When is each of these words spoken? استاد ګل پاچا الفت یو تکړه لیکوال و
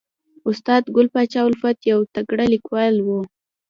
استاد 0.49 0.83
ګل 0.95 1.07
پاچا 1.13 1.41
الفت 1.47 1.77
یو 1.91 1.99
تکړه 2.15 2.45
لیکوال 2.53 2.95
و 3.01 3.07